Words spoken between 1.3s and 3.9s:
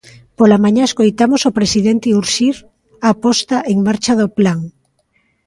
o presidente urxir a posta en